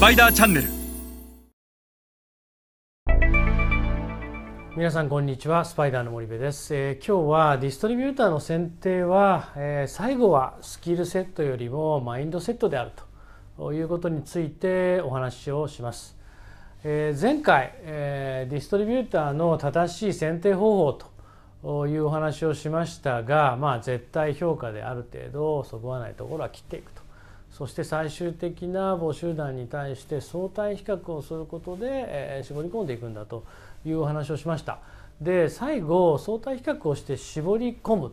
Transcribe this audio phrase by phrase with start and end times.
[0.00, 0.68] スパイダーチャンネル。
[4.74, 5.66] 皆さんこんにちは。
[5.66, 12.92] スパイダーの森部です、えー、今日はディストリビューターの選定は、えー、最後はスキルセットよりもマインドセットである
[13.58, 16.16] ということについてお話をします、
[16.82, 20.98] えー、前回、えディストリビューターの正しい選定方法
[21.62, 27.09] というお話をしましたがまあ絶対評価である程度そぐわないところは切っていくと。
[27.50, 33.44] そして最終的な母集団に対して相対比較をすることで、え絞り込んでいくんだと
[33.84, 34.78] いうお話をしました。
[35.20, 38.10] で最後相対比較をして絞り込む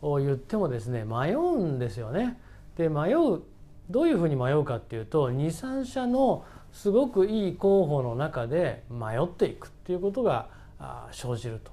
[0.00, 2.38] と言ってもですね迷うんですよね。
[2.76, 3.42] で迷う
[3.90, 10.48] どういうふうに迷うかっていうと23社のすごくいい候補の中で迷っていくっていうことが
[11.12, 11.70] 生じると。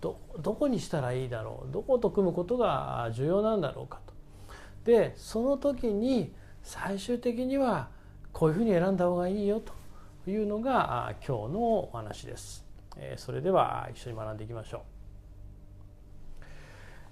[0.00, 4.12] どどこにしたらいいだろうどこと組むことが重要なんだろうかと。
[4.84, 6.32] でその時に
[6.62, 7.88] 最終的には
[8.32, 12.64] こういうふうに選んだ方がいいよというのが今日のお話です。
[13.16, 14.82] それでは一緒に学んでいきましょ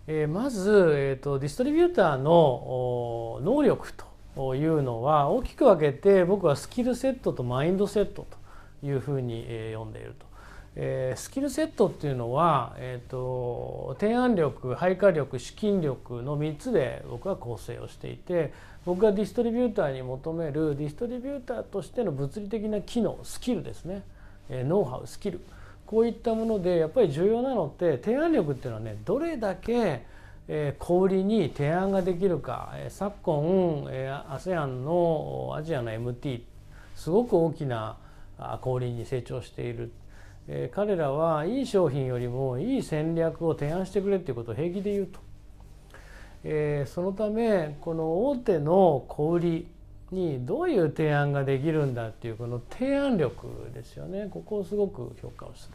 [0.07, 0.29] う。
[0.29, 3.93] まず、えーと、ディストリビューターの能力
[4.35, 8.27] というのは大きく分けて僕はスキルセットとマインドセット
[8.81, 10.30] というふうに読んでいると。
[10.77, 18.53] えー、スキルセットっていうのは、えーと、提案力配下力資金力の3つで僕は構成をしていて
[18.87, 24.03] 僕がディストリビューターに求めるディストリビューターとしての物理的な機能スキルですね、
[24.49, 25.41] えー、ノウハウスキル。
[25.87, 30.05] こういったものでやっぱり重要なのって提案力っていうのはねどれだけ
[30.53, 36.43] え小売りに提案ができるか、え昨今、え ASEAN のアジアの MT
[36.97, 37.97] すごく大きな
[38.61, 39.93] 小売りに成長している。
[40.53, 45.21] えー、彼らはいい商品よりもいい戦略を提案してくれっていうことを平気で言うと、
[46.43, 49.69] えー、そのためこの大手の小売り
[50.11, 55.75] にどういう提案ができるんだっていうこの提案力ですよねここをすごく評価をする。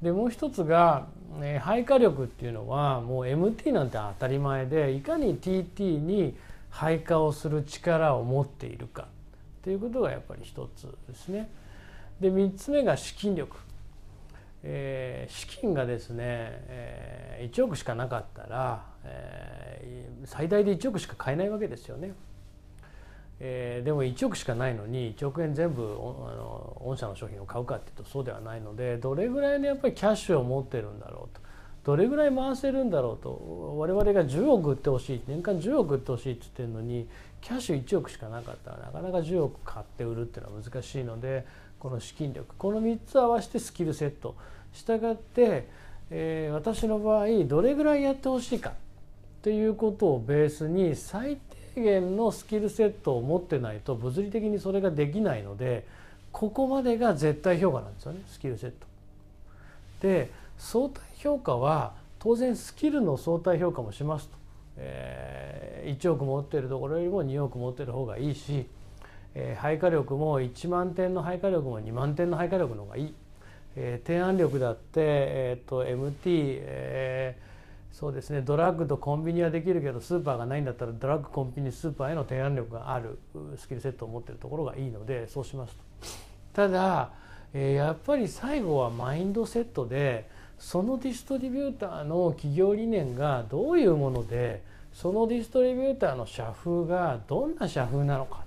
[0.00, 1.08] でもう一つが、
[1.42, 6.34] えー、配下力っていうのはもう MT なんて当たり前でいかに TT に
[6.70, 9.06] 配下をする力を持っているかっ
[9.62, 11.50] ていうことがやっぱり一つですね。
[12.18, 13.58] で3つ目が資金力
[14.62, 22.12] えー、資金がですね、えー、1億しかなかったら、えー、最大で1億しか買えないわけですよね。
[23.42, 31.39] えー、でも1億しかないのに1億円全部あの御社の商品を買うかっていうとそうではないのでどれぐらいのやっぱりキャッシュを持ってるんだろうと
[31.84, 37.08] どれぐらい回せるんだろうと我々が10億売ってほしい年間10億売ってほしいって言ってるのに
[37.40, 41.46] キャッシュ1億しかなかったらなかなか10億買って売るっていうのは難しいので
[41.78, 44.36] この資金力この3つ合わせてスキルセット
[44.74, 45.66] したがって、
[46.10, 48.72] えー、私の場合どれぐらいやってほしいかっ
[49.42, 51.38] ていうことをベースに最
[51.74, 55.86] 低限のスキルセットを持ってないと物理的にそれができないので
[56.30, 58.86] ここまでが絶対評価なんですよねスキルセット。
[60.02, 60.30] で
[60.60, 64.36] 相対評価は当然スキルの相対評価もしますと、
[64.76, 68.66] えー、1億持ってるところよりも2億持ってる方がいいし
[69.34, 73.14] えー、配下力も1万点の配下力も2万点の配下力の方がいい、
[73.76, 83.18] えー、提案力だって、えーと、MT、えー、そうですねドラッグとコンビニはできるけどスーパーがないんだったらドラッグコンビニスーパーへの提案力がある
[83.56, 85.82] スキルセットを持ってるところがいいのでそうしますと。
[86.52, 87.12] ただ、
[87.54, 90.28] えー、やっぱり最後はマインドセットで
[90.60, 94.62] そのディストリビューターの企業理念がどういうもので
[94.92, 98.44] そのディストリビューターの社風がどんな社風なのか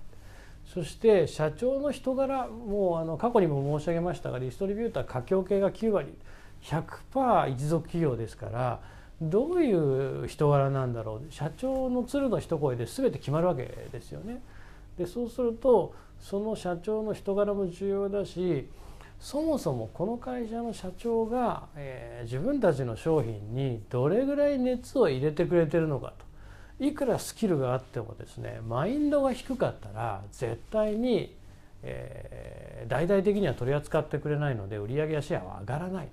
[0.71, 6.13] そして社長の人柄もうあの過去にも申し上げましたがディストリビューター佳境系が9割
[6.61, 8.79] 100%一族企業ですから
[9.19, 14.41] どういう人柄なんだろう社長の鶴の一声で全て決まるわけですよね。
[14.97, 18.67] でそうするとその社長の人柄も重要だし
[19.23, 26.11] そもそもこの会社の社長が、えー、自分たちの商品にどれぐらい熱を入れてくれてるのか
[26.77, 26.85] と。
[26.85, 31.33] いくらスキルがあってもですねマインドが低かったら絶対に、
[31.83, 36.09] えー、大々的には取り扱ってくれないので売上やシェアは上がらない。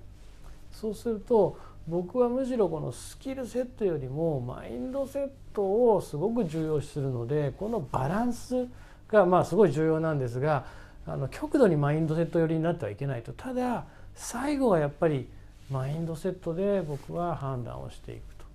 [0.71, 1.57] そうすると
[1.89, 8.69] 僕はむしろこのスキルセットよりもマインドセットをすごく重要視するのでこのバランス
[9.09, 10.63] がまあすごい重要なんですが
[11.05, 15.27] あの極度にマインドセット寄りになってはいけないとただ最後はやっぱり
[15.69, 18.45] マインドセットで僕は判断をしていくと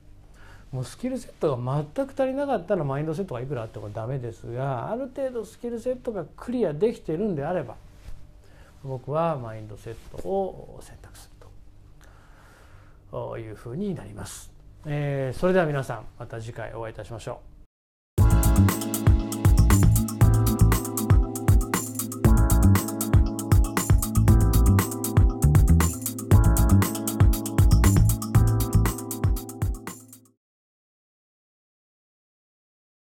[0.73, 7.77] もうスキルセットが全く足りなかったらマインドセットがいくらあってもダメですがある程度スキルセットがクリアできてるんであれば
[8.83, 11.47] 僕はマインドセットを選択する
[13.11, 14.53] というふうになります。
[14.85, 17.56] えー、それでは皆さんまた次回お会いいたしましょう。